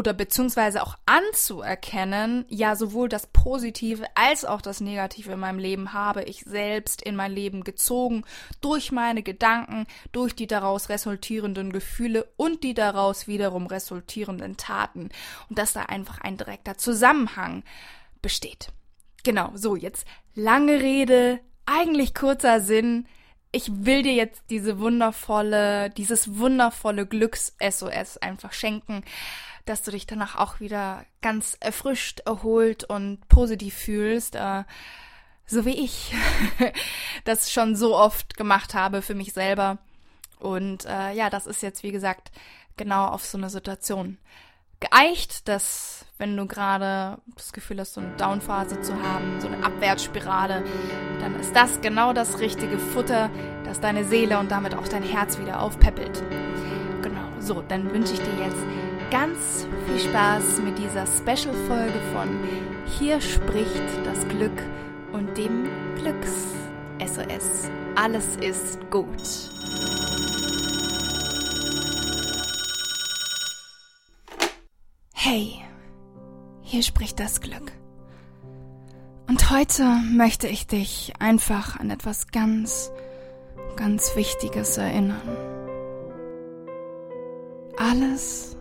oder 0.00 0.14
beziehungsweise 0.14 0.82
auch 0.82 0.96
anzuerkennen, 1.04 2.46
ja, 2.48 2.74
sowohl 2.74 3.10
das 3.10 3.26
Positive 3.26 4.06
als 4.14 4.46
auch 4.46 4.62
das 4.62 4.80
Negative 4.80 5.32
in 5.32 5.38
meinem 5.38 5.58
Leben 5.58 5.92
habe 5.92 6.22
ich 6.22 6.40
selbst 6.40 7.02
in 7.02 7.14
mein 7.16 7.32
Leben 7.32 7.64
gezogen 7.64 8.24
durch 8.62 8.92
meine 8.92 9.22
Gedanken, 9.22 9.86
durch 10.10 10.34
die 10.34 10.46
daraus 10.46 10.88
resultierenden 10.88 11.70
Gefühle 11.70 12.26
und 12.38 12.64
die 12.64 12.72
daraus 12.72 13.28
wiederum 13.28 13.66
resultierenden 13.66 14.56
Taten 14.56 15.10
und 15.50 15.58
dass 15.58 15.74
da 15.74 15.82
einfach 15.82 16.18
ein 16.22 16.38
direkter 16.38 16.78
Zusammenhang 16.78 17.62
besteht. 18.22 18.72
Genau, 19.22 19.50
so 19.54 19.76
jetzt 19.76 20.06
lange 20.34 20.80
Rede, 20.80 21.40
eigentlich 21.66 22.14
kurzer 22.14 22.62
Sinn. 22.62 23.06
Ich 23.52 23.70
will 23.84 24.02
dir 24.02 24.14
jetzt 24.14 24.42
diese 24.50 24.78
wundervolle, 24.78 25.90
dieses 25.90 26.38
wundervolle 26.38 27.06
Glücks-SOS 27.06 28.18
einfach 28.18 28.52
schenken 28.52 29.02
dass 29.70 29.82
du 29.82 29.90
dich 29.90 30.06
danach 30.06 30.36
auch 30.36 30.60
wieder 30.60 31.04
ganz 31.22 31.56
erfrischt, 31.60 32.20
erholt 32.20 32.84
und 32.84 33.28
positiv 33.28 33.74
fühlst, 33.74 34.34
äh, 34.34 34.64
so 35.46 35.64
wie 35.64 35.84
ich 35.84 36.12
das 37.24 37.52
schon 37.52 37.76
so 37.76 37.96
oft 37.96 38.36
gemacht 38.36 38.74
habe 38.74 39.02
für 39.02 39.14
mich 39.14 39.32
selber. 39.32 39.78
Und 40.38 40.86
äh, 40.86 41.12
ja, 41.12 41.30
das 41.30 41.46
ist 41.46 41.62
jetzt, 41.62 41.82
wie 41.82 41.92
gesagt, 41.92 42.30
genau 42.76 43.06
auf 43.06 43.24
so 43.24 43.38
eine 43.38 43.50
Situation 43.50 44.18
geeicht, 44.80 45.48
dass 45.48 46.04
wenn 46.18 46.36
du 46.36 46.46
gerade 46.46 47.18
das 47.34 47.52
Gefühl 47.52 47.80
hast, 47.80 47.94
so 47.94 48.00
eine 48.00 48.14
Downphase 48.16 48.80
zu 48.82 48.92
haben, 49.02 49.40
so 49.40 49.48
eine 49.48 49.64
Abwärtsspirale, 49.64 50.62
dann 51.20 51.38
ist 51.40 51.56
das 51.56 51.80
genau 51.80 52.12
das 52.12 52.40
richtige 52.40 52.78
Futter, 52.78 53.30
das 53.64 53.80
deine 53.80 54.04
Seele 54.04 54.38
und 54.38 54.50
damit 54.50 54.74
auch 54.74 54.86
dein 54.86 55.02
Herz 55.02 55.38
wieder 55.38 55.60
aufpeppelt. 55.60 56.22
Genau, 57.02 57.26
so, 57.38 57.62
dann 57.62 57.90
wünsche 57.90 58.12
ich 58.12 58.20
dir 58.20 58.44
jetzt 58.44 58.62
ganz 59.10 59.66
viel 59.86 59.98
Spaß 59.98 60.60
mit 60.60 60.78
dieser 60.78 61.06
Special-Folge 61.06 62.00
von 62.12 62.28
Hier 62.98 63.20
spricht 63.20 63.82
das 64.04 64.28
Glück 64.28 64.62
und 65.12 65.36
dem 65.38 65.68
Glücks-SOS. 65.96 67.70
Alles 67.96 68.36
ist 68.36 68.78
gut. 68.90 69.99
Hey, 75.22 75.62
hier 76.62 76.82
spricht 76.82 77.20
das 77.20 77.42
Glück. 77.42 77.72
Und 79.28 79.50
heute 79.50 79.84
möchte 80.10 80.48
ich 80.48 80.66
dich 80.66 81.12
einfach 81.18 81.78
an 81.78 81.90
etwas 81.90 82.28
ganz, 82.28 82.90
ganz 83.76 84.16
Wichtiges 84.16 84.78
erinnern. 84.78 85.20
Alles 87.76 88.56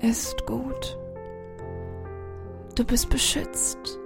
ist 0.00 0.46
gut. 0.46 0.96
Du 2.74 2.86
bist 2.86 3.10
beschützt, 3.10 3.98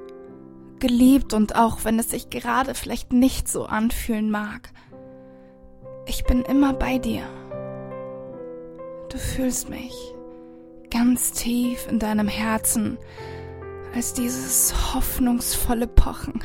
geliebt 0.81 1.35
und 1.35 1.55
auch 1.55 1.85
wenn 1.85 2.01
es 2.01 2.11
sich 2.11 2.31
gerade 2.31 2.75
vielleicht 2.75 3.13
nicht 3.13 3.47
so 3.47 3.67
anfühlen 3.67 4.29
mag, 4.29 4.73
ich 6.07 6.25
bin 6.25 6.43
immer 6.43 6.73
bei 6.73 6.99
dir. 6.99 7.23
Du 9.09 9.19
fühlst 9.19 9.71
mich 9.71 9.95
ganz 10.93 11.33
tief 11.33 11.87
in 11.89 11.99
deinem 11.99 12.29
Herzen 12.29 12.99
als 13.95 14.13
dieses 14.13 14.95
hoffnungsvolle 14.95 15.87
Pochen, 15.87 16.41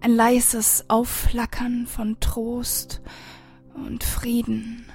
ein 0.00 0.12
leises 0.12 0.84
Aufflackern 0.88 1.86
von 1.86 2.18
Trost 2.20 3.02
und 3.74 4.04
Frieden. 4.04 4.86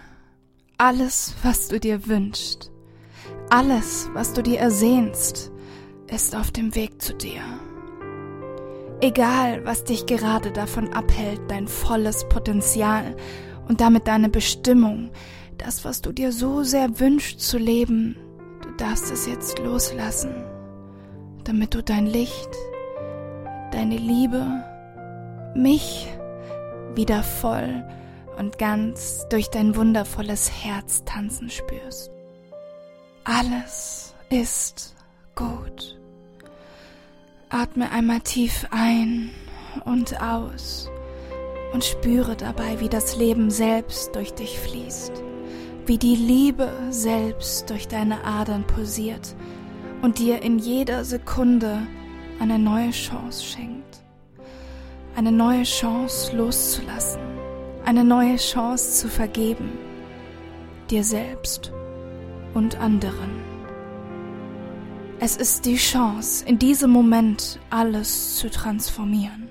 Alles, 0.77 1.35
was 1.43 1.67
du 1.67 1.79
dir 1.81 2.07
wünschst, 2.07 2.71
alles, 3.49 4.09
was 4.13 4.31
du 4.31 4.41
dir 4.41 4.59
ersehnst, 4.59 5.51
ist 6.07 6.33
auf 6.33 6.51
dem 6.51 6.73
Weg 6.73 7.01
zu 7.01 7.13
dir. 7.13 7.41
Egal, 9.01 9.65
was 9.65 9.83
dich 9.83 10.05
gerade 10.05 10.51
davon 10.51 10.93
abhält, 10.93 11.41
dein 11.49 11.67
volles 11.67 12.27
Potenzial 12.29 13.17
und 13.67 13.81
damit 13.81 14.07
deine 14.07 14.29
Bestimmung, 14.29 15.11
das, 15.57 15.83
was 15.83 16.01
du 16.01 16.13
dir 16.13 16.31
so 16.31 16.63
sehr 16.63 16.99
wünschst 16.99 17.41
zu 17.41 17.57
leben, 17.57 18.15
darfst 18.81 19.11
es 19.11 19.27
jetzt 19.27 19.59
loslassen, 19.59 20.43
damit 21.43 21.75
du 21.75 21.83
dein 21.83 22.07
Licht, 22.07 22.49
deine 23.71 23.97
Liebe, 23.97 24.63
mich 25.55 26.07
wieder 26.95 27.21
voll 27.21 27.83
und 28.37 28.57
ganz 28.57 29.27
durch 29.29 29.49
dein 29.49 29.75
wundervolles 29.75 30.51
Herz 30.63 31.03
tanzen 31.05 31.51
spürst. 31.51 32.09
Alles 33.23 34.15
ist 34.29 34.95
gut. 35.35 35.99
Atme 37.49 37.91
einmal 37.91 38.21
tief 38.21 38.65
ein 38.71 39.29
und 39.85 40.19
aus 40.21 40.89
und 41.71 41.83
spüre 41.83 42.35
dabei, 42.35 42.79
wie 42.79 42.89
das 42.89 43.15
Leben 43.15 43.51
selbst 43.51 44.15
durch 44.15 44.33
dich 44.33 44.59
fließt, 44.59 45.21
wie 45.85 45.97
die 45.97 46.15
Liebe 46.15 46.71
selbst 46.89 47.69
durch 47.69 47.87
deine 47.87 48.23
Adern 48.23 48.65
pulsiert 48.65 49.35
und 50.01 50.19
dir 50.19 50.41
in 50.41 50.59
jeder 50.59 51.03
Sekunde 51.03 51.87
eine 52.39 52.59
neue 52.59 52.91
Chance 52.91 53.43
schenkt. 53.43 54.03
Eine 55.15 55.31
neue 55.31 55.63
Chance 55.63 56.35
loszulassen, 56.35 57.21
eine 57.85 58.03
neue 58.03 58.37
Chance 58.37 59.01
zu 59.01 59.09
vergeben, 59.09 59.71
dir 60.89 61.03
selbst 61.03 61.71
und 62.53 62.79
anderen. 62.79 63.51
Es 65.19 65.37
ist 65.37 65.65
die 65.65 65.75
Chance, 65.75 66.45
in 66.45 66.57
diesem 66.57 66.89
Moment 66.89 67.59
alles 67.69 68.37
zu 68.37 68.49
transformieren. 68.49 69.49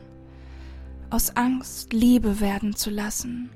Aus 1.10 1.36
Angst 1.36 1.92
Liebe 1.92 2.40
werden 2.40 2.74
zu 2.74 2.90
lassen. 2.90 3.50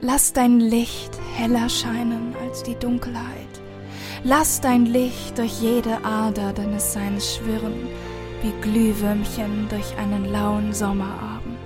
Lass 0.00 0.32
dein 0.32 0.60
Licht 0.60 1.18
heller 1.34 1.68
scheinen 1.68 2.32
als 2.40 2.62
die 2.62 2.76
Dunkelheit. 2.76 3.48
Lass 4.22 4.60
dein 4.60 4.86
Licht 4.86 5.36
durch 5.38 5.60
jede 5.60 6.04
Ader 6.04 6.52
deines 6.52 6.92
Seins 6.92 7.34
schwirren, 7.34 7.88
wie 8.42 8.52
Glühwürmchen 8.60 9.66
durch 9.68 9.96
einen 9.98 10.26
lauen 10.26 10.72
Sommerabend. 10.72 11.58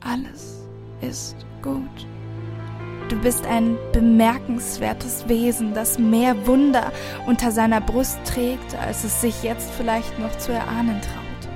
Alles 0.00 0.66
ist 1.02 1.36
gut. 1.60 2.06
Du 3.10 3.16
bist 3.20 3.44
ein 3.44 3.76
bemerkenswertes 3.92 5.28
Wesen, 5.28 5.74
das 5.74 5.98
mehr 5.98 6.46
Wunder 6.46 6.92
unter 7.26 7.52
seiner 7.52 7.82
Brust 7.82 8.18
trägt, 8.24 8.74
als 8.76 9.04
es 9.04 9.20
sich 9.20 9.42
jetzt 9.42 9.70
vielleicht 9.72 10.18
noch 10.18 10.36
zu 10.38 10.50
erahnen 10.50 10.98
traut. 11.02 11.52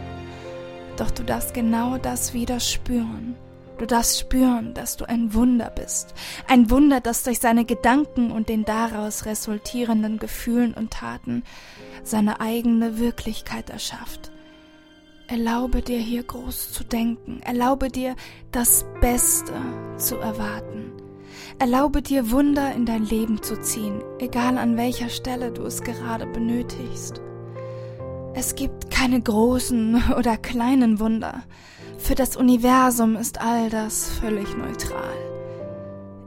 Doch 0.99 1.11
du 1.11 1.23
darfst 1.23 1.55
genau 1.55 1.97
das 1.97 2.35
wieder 2.35 2.61
spüren. 2.61 3.37
Du 3.79 3.87
darfst 3.87 4.19
spüren, 4.19 4.73
dass 4.73 4.97
du 4.97 5.07
ein 5.07 5.35
Wunder 5.35 5.71
bist. 5.71 6.15
Ein 6.49 6.71
Wunder, 6.71 7.01
das 7.01 7.25
durch 7.25 7.41
seine 7.41 7.65
Gedanken 7.65 8.31
und 8.31 8.49
den 8.49 8.65
daraus 8.65 9.27
resultierenden 9.27 10.19
Gefühlen 10.19 10.73
und 10.73 10.93
Taten 10.93 11.43
seine 12.03 12.41
eigene 12.41 12.99
Wirklichkeit 12.99 13.69
erschafft. 13.69 14.31
Erlaube 15.29 15.83
dir 15.83 15.99
hier 15.99 16.23
groß 16.23 16.73
zu 16.73 16.85
denken. 16.85 17.41
Erlaube 17.43 17.89
dir 17.89 18.15
das 18.53 18.87
Beste 19.01 19.53
zu 19.99 20.17
erwarten. 20.17 20.93
Erlaube 21.59 22.01
dir 22.01 22.31
Wunder 22.31 22.73
in 22.73 22.87
dein 22.87 23.05
Leben 23.05 23.43
zu 23.43 23.61
ziehen, 23.61 24.03
egal 24.19 24.57
an 24.57 24.77
welcher 24.77 25.09
Stelle 25.09 25.51
du 25.53 25.63
es 25.65 25.83
gerade 25.83 26.27
benötigst. 26.27 27.21
Es 28.35 28.55
gibt 28.55 28.91
keine 28.91 29.21
großen 29.21 30.13
oder 30.19 30.37
kleinen 30.37 31.01
Wunder. 31.01 31.43
Für 31.99 32.15
das 32.15 32.37
Universum 32.37 33.17
ist 33.17 33.41
all 33.41 33.71
das 33.71 34.11
völlig 34.11 34.57
neutral. 34.57 35.17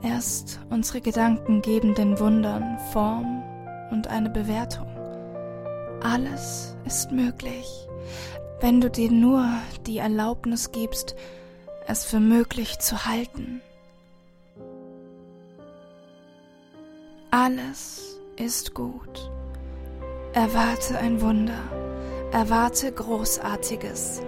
Erst 0.02 0.60
unsere 0.70 1.00
Gedanken 1.00 1.62
geben 1.62 1.94
den 1.94 2.18
Wundern 2.18 2.78
Form 2.92 3.42
und 3.90 4.08
eine 4.08 4.30
Bewertung. 4.30 4.88
Alles 6.02 6.76
ist 6.86 7.12
möglich, 7.12 7.66
wenn 8.60 8.80
du 8.80 8.90
dir 8.90 9.10
nur 9.10 9.46
die 9.86 9.98
Erlaubnis 9.98 10.72
gibst, 10.72 11.14
es 11.86 12.04
für 12.04 12.20
möglich 12.20 12.78
zu 12.78 13.04
halten. 13.04 13.60
Alles 17.30 18.18
ist 18.36 18.74
gut. 18.74 19.30
Erwarte 20.32 20.98
ein 20.98 21.20
Wunder. 21.20 21.60
Erwarte 22.32 22.92
Großartiges. 22.92 24.22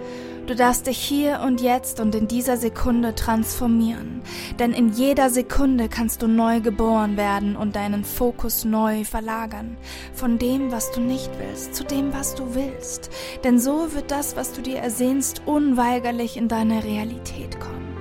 Du 0.45 0.55
darfst 0.55 0.87
dich 0.87 0.97
hier 0.97 1.39
und 1.39 1.61
jetzt 1.61 2.01
und 2.01 2.13
in 2.15 2.27
dieser 2.27 2.57
Sekunde 2.57 3.15
transformieren, 3.15 4.21
denn 4.59 4.73
in 4.73 4.89
jeder 4.89 5.29
Sekunde 5.29 5.87
kannst 5.87 6.21
du 6.21 6.27
neu 6.27 6.59
geboren 6.59 7.15
werden 7.15 7.55
und 7.55 7.77
deinen 7.77 8.03
Fokus 8.03 8.65
neu 8.65 9.05
verlagern, 9.05 9.77
von 10.13 10.37
dem, 10.37 10.69
was 10.69 10.91
du 10.91 10.99
nicht 10.99 11.31
willst, 11.39 11.75
zu 11.75 11.85
dem, 11.85 12.13
was 12.13 12.35
du 12.35 12.55
willst, 12.55 13.09
denn 13.45 13.57
so 13.57 13.93
wird 13.93 14.11
das, 14.11 14.35
was 14.35 14.51
du 14.51 14.61
dir 14.61 14.79
ersehnst, 14.79 15.43
unweigerlich 15.45 16.35
in 16.35 16.49
deine 16.49 16.83
Realität 16.83 17.57
kommen. 17.61 17.95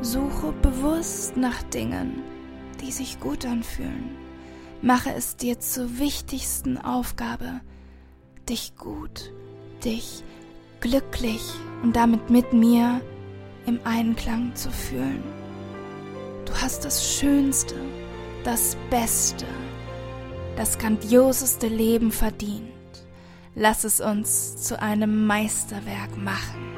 Suche 0.00 0.52
bewusst 0.62 1.36
nach 1.36 1.62
Dingen, 1.64 2.22
die 2.80 2.90
sich 2.90 3.20
gut 3.20 3.44
anfühlen. 3.44 4.16
Mache 4.80 5.12
es 5.14 5.36
dir 5.36 5.60
zur 5.60 5.98
wichtigsten 5.98 6.78
Aufgabe, 6.78 7.60
dich 8.48 8.76
gut, 8.76 9.34
dich 9.84 10.24
glücklich 10.80 11.42
und 11.82 11.94
damit 11.94 12.30
mit 12.30 12.52
mir 12.52 13.00
im 13.66 13.80
Einklang 13.84 14.54
zu 14.54 14.70
fühlen. 14.70 15.22
Du 16.46 16.54
hast 16.54 16.84
das 16.84 17.14
Schönste, 17.14 17.76
das 18.44 18.76
Beste, 18.90 19.46
das 20.56 20.78
grandioseste 20.78 21.68
Leben 21.68 22.10
verdient. 22.10 22.70
Lass 23.54 23.84
es 23.84 24.00
uns 24.00 24.56
zu 24.56 24.80
einem 24.80 25.26
Meisterwerk 25.26 26.16
machen. 26.16 26.69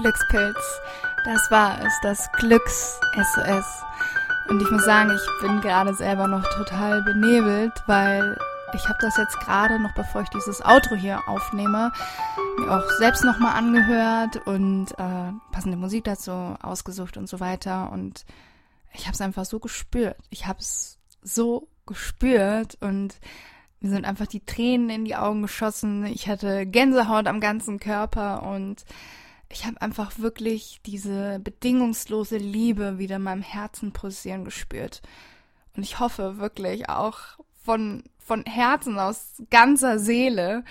Glückspilz. 0.00 0.80
Das 1.24 1.50
war 1.50 1.78
es, 1.84 1.92
das 2.02 2.32
Glücks-SOS. 2.32 3.82
Und 4.48 4.62
ich 4.62 4.70
muss 4.70 4.84
sagen, 4.84 5.10
ich 5.14 5.46
bin 5.46 5.60
gerade 5.60 5.94
selber 5.94 6.26
noch 6.26 6.42
total 6.56 7.02
benebelt, 7.02 7.72
weil 7.86 8.38
ich 8.72 8.88
habe 8.88 8.98
das 9.00 9.16
jetzt 9.18 9.38
gerade 9.40 9.78
noch, 9.78 9.92
bevor 9.94 10.22
ich 10.22 10.28
dieses 10.30 10.64
Outro 10.64 10.94
hier 10.94 11.20
aufnehme, 11.28 11.92
mir 12.58 12.70
auch 12.70 12.90
selbst 12.98 13.24
nochmal 13.24 13.56
angehört 13.56 14.36
und 14.46 14.92
äh, 14.92 15.32
passende 15.52 15.76
Musik 15.76 16.04
dazu 16.04 16.56
ausgesucht 16.62 17.18
und 17.18 17.28
so 17.28 17.38
weiter. 17.38 17.92
Und 17.92 18.24
ich 18.94 19.04
habe 19.04 19.14
es 19.14 19.20
einfach 19.20 19.44
so 19.44 19.60
gespürt. 19.60 20.16
Ich 20.30 20.46
habe 20.46 20.60
es 20.60 20.98
so 21.22 21.68
gespürt 21.84 22.78
und 22.80 23.20
mir 23.80 23.90
sind 23.90 24.06
einfach 24.06 24.26
die 24.26 24.44
Tränen 24.44 24.88
in 24.88 25.04
die 25.04 25.16
Augen 25.16 25.42
geschossen. 25.42 26.06
Ich 26.06 26.28
hatte 26.28 26.66
Gänsehaut 26.66 27.26
am 27.26 27.40
ganzen 27.40 27.78
Körper 27.78 28.42
und 28.44 28.84
ich 29.50 29.66
habe 29.66 29.82
einfach 29.82 30.18
wirklich 30.18 30.80
diese 30.86 31.40
bedingungslose 31.40 32.36
Liebe 32.36 32.98
wieder 32.98 33.16
in 33.16 33.22
meinem 33.22 33.42
Herzen 33.42 33.92
pulsieren 33.92 34.44
gespürt. 34.44 35.02
Und 35.76 35.82
ich 35.82 35.98
hoffe 35.98 36.38
wirklich 36.38 36.88
auch 36.88 37.18
von, 37.62 38.04
von 38.18 38.44
Herzen, 38.44 38.98
aus 38.98 39.42
ganzer 39.50 39.98
Seele, 39.98 40.64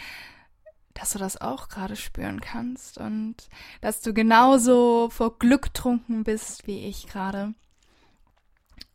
dass 0.93 1.11
du 1.11 1.19
das 1.19 1.39
auch 1.39 1.67
gerade 1.67 1.95
spüren 1.95 2.41
kannst 2.41 2.97
und 2.97 3.35
dass 3.81 4.01
du 4.01 4.13
genauso 4.13 5.09
vor 5.11 5.37
Glück 5.39 5.73
trunken 5.73 6.23
bist 6.23 6.65
wie 6.65 6.85
ich 6.85 7.07
gerade. 7.07 7.53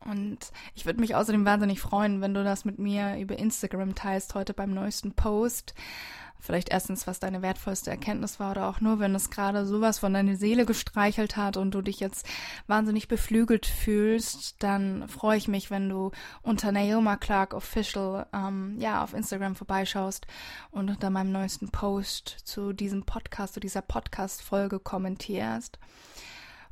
Und 0.04 0.38
ich 0.74 0.86
würde 0.86 1.00
mich 1.00 1.14
außerdem 1.14 1.44
wahnsinnig 1.44 1.80
freuen, 1.80 2.20
wenn 2.20 2.34
du 2.34 2.44
das 2.44 2.64
mit 2.64 2.78
mir 2.78 3.18
über 3.18 3.38
Instagram 3.38 3.94
teilst, 3.94 4.34
heute 4.34 4.54
beim 4.54 4.72
neuesten 4.72 5.12
Post. 5.12 5.74
Vielleicht 6.44 6.68
erstens, 6.68 7.06
was 7.06 7.20
deine 7.20 7.40
wertvollste 7.40 7.88
Erkenntnis 7.88 8.38
war 8.38 8.50
oder 8.50 8.68
auch 8.68 8.82
nur, 8.82 8.98
wenn 8.98 9.14
es 9.14 9.30
gerade 9.30 9.64
sowas 9.64 9.98
von 9.98 10.12
deiner 10.12 10.36
Seele 10.36 10.66
gestreichelt 10.66 11.38
hat 11.38 11.56
und 11.56 11.70
du 11.70 11.80
dich 11.80 12.00
jetzt 12.00 12.26
wahnsinnig 12.66 13.08
beflügelt 13.08 13.64
fühlst, 13.64 14.62
dann 14.62 15.08
freue 15.08 15.38
ich 15.38 15.48
mich, 15.48 15.70
wenn 15.70 15.88
du 15.88 16.10
unter 16.42 16.70
Naoma 16.70 17.16
Clark 17.16 17.54
Official 17.54 18.26
ähm, 18.34 18.76
ja 18.78 19.02
auf 19.02 19.14
Instagram 19.14 19.54
vorbeischaust 19.56 20.26
und 20.70 20.90
unter 20.90 21.08
meinem 21.08 21.32
neuesten 21.32 21.70
Post 21.70 22.28
zu 22.44 22.74
diesem 22.74 23.04
Podcast, 23.04 23.54
zu 23.54 23.60
dieser 23.60 23.80
Podcast-Folge 23.80 24.80
kommentierst. 24.80 25.78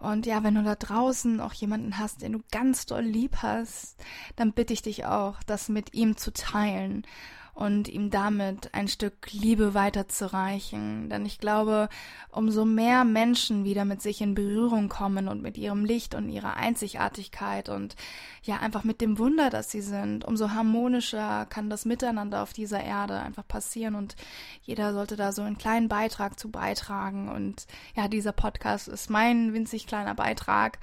Und 0.03 0.27
ja, 0.27 0.43
wenn 0.43 0.57
du 0.57 0.65
da 0.65 0.75
draußen 0.75 1.41
auch 1.41 1.53
jemanden 1.53 1.97
hast, 1.97 2.23
den 2.23 2.33
du 2.33 2.41
ganz 2.51 2.87
doll 2.87 3.03
lieb 3.03 3.37
hast, 3.37 3.97
dann 4.35 4.53
bitte 4.53 4.73
ich 4.73 4.83
dich 4.83 5.07
auch, 5.07 5.41
das 5.45 5.69
mit 5.69 5.95
ihm 5.95 6.17
zu 6.17 6.33
teilen 6.33 7.07
und 7.55 7.89
ihm 7.89 8.11
damit 8.11 8.73
ein 8.73 8.89
Stück 8.89 9.31
Liebe 9.31 9.75
weiterzureichen. 9.75 11.11
Denn 11.11 11.27
ich 11.27 11.39
glaube, 11.39 11.91
umso 12.31 12.65
mehr 12.65 13.05
Menschen 13.05 13.65
wieder 13.65 13.85
mit 13.85 14.01
sich 14.01 14.23
in 14.23 14.35
Berührung 14.35 14.89
kommen 14.89 15.29
und 15.29 15.43
mit 15.43 15.59
ihrem 15.59 15.85
Licht 15.85 16.15
und 16.15 16.31
ihrer 16.31 16.57
Einzigartigkeit 16.57 17.69
und 17.69 17.95
ja 18.43 18.57
einfach 18.57 18.85
mit 18.85 19.03
dem 19.03 19.19
Wunder, 19.19 19.51
dass 19.51 19.71
sie 19.71 19.83
sind, 19.83 20.25
umso 20.25 20.51
harmonischer 20.51 21.47
kann 21.47 21.69
das 21.69 21.85
Miteinander 21.85 22.43
auf 22.43 22.55
dieser 22.55 22.83
Erde 22.83 23.21
einfach 23.21 23.47
passieren 23.47 23.97
und 23.97 24.17
jeder 24.63 24.95
sollte 24.95 25.17
da 25.17 25.33
so 25.33 25.43
einen 25.43 25.59
kleinen 25.59 25.89
Beitrag 25.89 26.39
zu 26.39 26.51
beitragen 26.51 27.29
und 27.29 27.67
ja, 27.95 28.09
dieser 28.09 28.33
Podcast 28.33 28.89
ist 28.89 29.11
mein 29.11 29.53
winzig 29.53 29.87
kleiner 29.87 30.15
Beitrag 30.15 30.79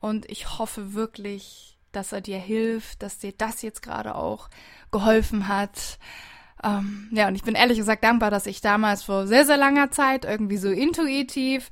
und 0.00 0.28
ich 0.30 0.58
hoffe 0.58 0.94
wirklich, 0.94 1.73
dass 1.96 2.12
er 2.12 2.20
dir 2.20 2.38
hilft, 2.38 3.02
dass 3.02 3.18
dir 3.18 3.32
das 3.32 3.62
jetzt 3.62 3.82
gerade 3.82 4.14
auch 4.14 4.48
geholfen 4.90 5.48
hat. 5.48 5.98
Ähm, 6.62 7.08
ja, 7.12 7.28
und 7.28 7.34
ich 7.34 7.42
bin 7.42 7.54
ehrlich 7.54 7.78
gesagt 7.78 8.04
dankbar, 8.04 8.30
dass 8.30 8.46
ich 8.46 8.60
damals 8.60 9.02
vor 9.02 9.26
sehr, 9.26 9.44
sehr 9.44 9.56
langer 9.56 9.90
Zeit 9.90 10.24
irgendwie 10.24 10.56
so 10.56 10.70
intuitiv 10.70 11.70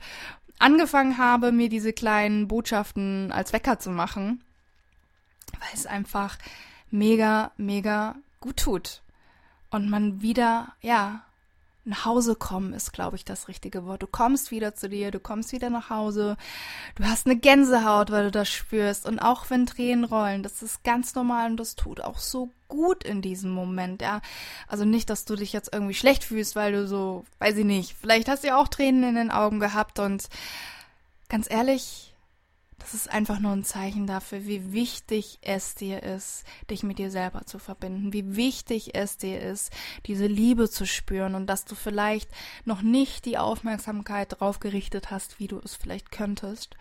angefangen 0.59 1.19
habe, 1.19 1.53
mir 1.53 1.69
diese 1.69 1.93
kleinen 1.93 2.49
Botschaften 2.49 3.33
als 3.33 3.53
Wecker 3.53 3.79
zu 3.79 3.91
machen, 3.91 4.43
weil 5.59 5.71
es 5.75 5.87
einfach 5.87 6.39
mega, 6.91 7.53
mega 7.57 8.17
gut 8.41 8.59
tut. 8.59 9.03
Und 9.71 9.89
man 9.89 10.21
wieder, 10.21 10.75
ja, 10.83 11.25
nach 11.85 12.05
Hause 12.05 12.37
kommen 12.37 12.73
ist, 12.75 12.93
glaube 12.93 13.17
ich, 13.17 13.25
das 13.25 13.49
richtige 13.49 13.85
Wort. 13.87 14.03
Du 14.03 14.07
kommst 14.07 14.51
wieder 14.51 14.75
zu 14.75 14.89
dir, 14.89 15.11
du 15.11 15.19
kommst 15.19 15.53
wieder 15.53 15.69
nach 15.69 15.91
Hause, 15.91 16.37
du 16.95 17.05
hast 17.05 17.27
eine 17.27 17.37
Gänsehaut, 17.37 18.11
weil 18.11 18.25
du 18.25 18.31
das 18.31 18.49
spürst. 18.49 19.07
Und 19.07 19.19
auch 19.19 19.51
wenn 19.51 19.67
Tränen 19.67 20.05
rollen, 20.05 20.43
das 20.43 20.63
ist 20.63 20.85
ganz 20.85 21.15
normal 21.15 21.51
und 21.51 21.57
das 21.57 21.75
tut 21.75 22.01
auch 22.01 22.19
so 22.19 22.51
gut 22.69 23.05
in 23.05 23.21
diesem 23.21 23.51
Moment, 23.51 24.01
ja. 24.01 24.21
Also 24.69 24.85
nicht, 24.85 25.11
dass 25.11 25.25
du 25.25 25.35
dich 25.35 25.53
jetzt 25.53 25.73
irgendwie 25.73 25.95
schlecht 25.95 26.25
fühlst, 26.25 26.55
weil 26.55 26.73
du 26.73 26.87
so, 26.87 27.25
weiß 27.41 27.57
ich 27.57 27.65
nicht, 27.65 27.97
vielleicht 28.01 28.29
hast 28.29 28.45
du 28.45 28.49
ja 28.49 28.57
auch 28.57 28.69
Tränen 28.69 29.03
in 29.03 29.15
den 29.17 29.31
Augen 29.31 29.59
gehabt 29.59 29.99
und 29.99 30.29
ganz 31.29 31.51
ehrlich, 31.51 32.12
das 32.83 32.95
ist 32.95 33.11
einfach 33.11 33.39
nur 33.39 33.53
ein 33.53 33.65
Zeichen 33.65 34.09
dafür, 34.09 34.45
wie 34.45 34.73
wichtig 34.73 35.39
es 35.41 35.77
dir 35.77 36.03
ist, 36.03 36.45
dich 36.69 36.83
mit 36.83 36.99
dir 36.99 37.13
selber 37.13 37.47
zu 37.47 37.61
verbinden, 37.61 38.13
wie 38.13 38.35
wichtig 38.35 38.97
es 38.97 39.17
dir 39.17 39.41
ist, 39.41 39.73
diese 40.07 40.27
Liebe 40.27 40.69
zu 40.69 40.85
spüren 40.85 41.37
und 41.37 41.47
dass 41.47 41.65
du 41.65 41.77
vielleicht 41.77 42.29
noch 42.65 42.83
nicht 42.83 43.25
die 43.25 43.39
Aufmerksamkeit 43.39 44.41
drauf 44.41 44.59
gerichtet 44.59 45.13
hast, 45.13 45.39
wie 45.39 45.47
du 45.47 45.61
es 45.61 45.77
vielleicht 45.77 46.11
könntest. 46.11 46.77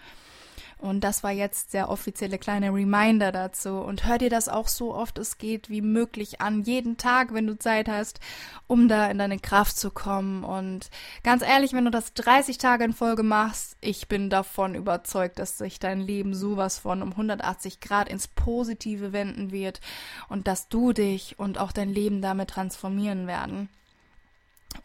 Und 0.82 1.04
das 1.04 1.22
war 1.22 1.30
jetzt 1.30 1.76
der 1.76 1.90
offizielle 1.90 2.40
kleine 2.40 2.74
Reminder 2.74 3.32
dazu. 3.32 3.78
Und 3.78 4.08
hör 4.08 4.18
dir 4.18 4.32
das 4.32 4.50
auch 4.50 4.68
so 4.68 4.96
oft 4.96 5.20
es 5.20 5.38
geht 5.38 5.70
wie 5.70 5.82
möglich 5.82 6.42
an, 6.42 6.64
jeden 6.64 6.98
Tag, 6.98 7.36
wenn 7.36 7.46
du 7.46 7.56
Zeit 7.56 7.88
hast, 7.88 8.20
um 8.66 8.88
da 8.88 9.06
in 9.12 9.20
deine 9.20 9.38
Kraft 9.38 9.78
zu 9.78 9.92
kommen. 9.92 10.44
Und 10.44 10.90
ganz 11.24 11.44
ehrlich, 11.44 11.74
wenn 11.74 11.86
du 11.86 11.92
das 11.92 12.16
30 12.16 12.58
Tage 12.58 12.84
in 12.84 12.94
Folge 12.94 13.22
machst, 13.22 13.78
ich 13.80 14.08
bin 14.08 14.32
davon 14.32 14.74
überzeugt, 14.74 15.38
dass 15.38 15.60
sich 15.60 15.80
dein 15.80 16.00
Leben 16.00 16.34
sowas 16.34 16.80
von 16.80 17.04
um 17.04 17.12
180 17.12 17.80
Grad 17.80 18.10
ins 18.10 18.28
Positive 18.28 19.14
wenden 19.14 19.52
wird 19.52 19.82
und 20.30 20.48
dass 20.48 20.68
du 20.68 20.94
dich 20.94 21.38
und 21.38 21.60
auch 21.60 21.74
dein 21.74 21.94
Leben 21.94 22.24
damit 22.24 22.50
transformieren 22.50 23.28
werden. 23.28 23.70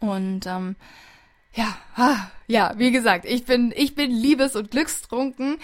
Und 0.00 0.46
ähm, 0.46 0.76
ja, 1.56 2.30
ja, 2.46 2.74
wie 2.76 2.92
gesagt, 2.92 3.24
ich 3.24 3.44
bin, 3.44 3.72
ich 3.74 3.94
bin 3.94 4.10
liebes- 4.10 4.56
und 4.56 4.70
glückstrunken. 4.70 5.58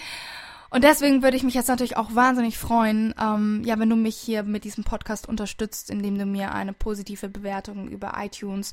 Und 0.69 0.83
deswegen 0.83 1.21
würde 1.21 1.37
ich 1.37 1.43
mich 1.43 1.53
jetzt 1.53 1.67
natürlich 1.67 1.97
auch 1.97 2.15
wahnsinnig 2.15 2.57
freuen, 2.57 3.13
ähm, 3.21 3.61
ja, 3.63 3.77
wenn 3.77 3.91
du 3.91 3.95
mich 3.95 4.17
hier 4.17 4.41
mit 4.41 4.63
diesem 4.63 4.83
Podcast 4.83 5.29
unterstützt, 5.29 5.91
indem 5.91 6.17
du 6.17 6.25
mir 6.25 6.51
eine 6.51 6.73
positive 6.73 7.29
Bewertung 7.29 7.87
über 7.87 8.13
iTunes 8.17 8.71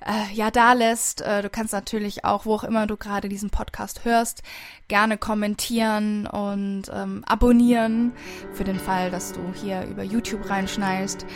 äh, 0.00 0.32
ja 0.34 0.50
da 0.50 0.72
lässt. 0.72 1.20
Äh, 1.20 1.42
du 1.42 1.50
kannst 1.50 1.74
natürlich 1.74 2.24
auch, 2.24 2.46
wo 2.46 2.54
auch 2.54 2.64
immer 2.64 2.86
du 2.86 2.96
gerade 2.96 3.28
diesen 3.28 3.50
Podcast 3.50 4.06
hörst, 4.06 4.42
gerne 4.88 5.18
kommentieren 5.18 6.26
und 6.26 6.84
ähm, 6.90 7.22
abonnieren 7.26 8.12
für 8.54 8.64
den 8.64 8.78
Fall, 8.78 9.10
dass 9.10 9.32
du 9.32 9.40
hier 9.52 9.84
über 9.84 10.02
YouTube 10.02 10.48
reinschneist. 10.48 11.26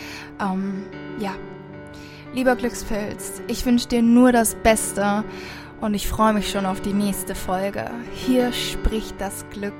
Ähm, 0.41 0.87
ja, 1.19 1.35
Lieber 2.33 2.55
Glückspilz, 2.55 3.43
ich 3.49 3.67
wünsche 3.67 3.89
dir 3.89 4.03
nur 4.03 4.31
das 4.31 4.55
Beste 4.55 5.25
und 5.81 5.95
ich 5.95 6.07
freue 6.07 6.33
mich 6.33 6.49
schon 6.49 6.65
auf 6.65 6.81
die 6.81 6.93
nächste 6.93 7.35
Folge. 7.35 7.91
Hier 8.15 8.53
spricht 8.53 9.21
das 9.21 9.45
Glück, 9.51 9.75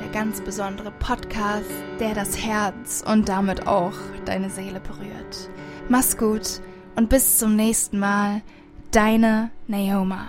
der 0.00 0.08
ganz 0.12 0.40
besondere 0.40 0.92
Podcast, 0.92 1.68
der 1.98 2.14
das 2.14 2.38
Herz 2.38 3.02
und 3.04 3.28
damit 3.28 3.66
auch 3.66 3.94
deine 4.24 4.50
Seele 4.50 4.78
berührt. 4.78 5.50
Mach's 5.88 6.16
gut 6.16 6.60
und 6.94 7.08
bis 7.08 7.38
zum 7.38 7.56
nächsten 7.56 7.98
Mal, 7.98 8.42
deine 8.92 9.50
Naoma. 9.66 10.28